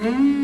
[0.00, 0.39] Mm-hmm.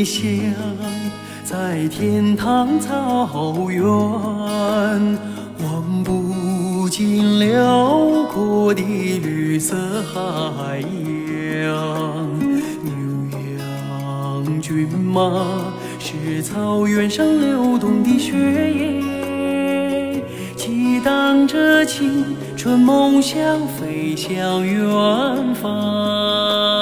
[0.00, 0.24] 飞翔
[1.44, 3.84] 在天堂草原，
[5.62, 12.40] 望不尽辽阔的绿色海洋。
[12.82, 12.92] 牛
[13.58, 18.32] 羊骏马是草原上流动的血
[18.72, 20.24] 液，
[20.56, 22.24] 激荡着青
[22.56, 23.38] 春梦想，
[23.78, 26.79] 飞向远方。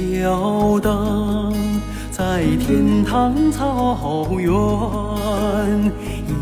[0.00, 1.52] 飘荡
[2.10, 4.50] 在天堂草原，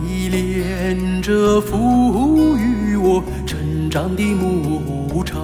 [0.07, 5.41] 依恋着赋予我成长的牧场。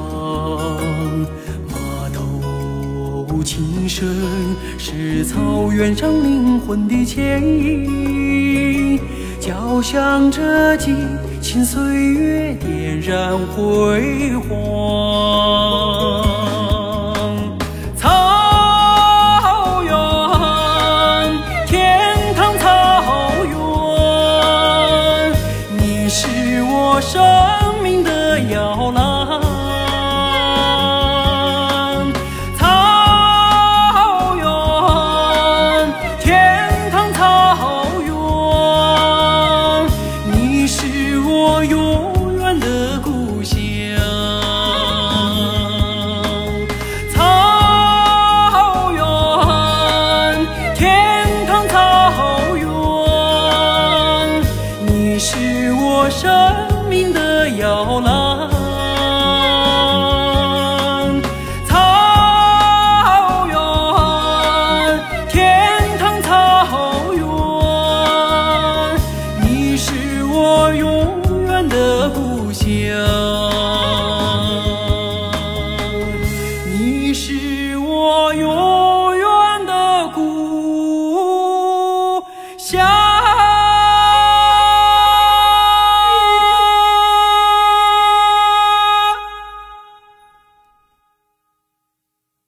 [1.68, 4.06] 马头琴声
[4.78, 9.00] 是草原上灵魂的牵引，
[9.40, 10.94] 交响着激
[11.40, 11.82] 情岁
[12.12, 16.23] 月，点燃辉煌。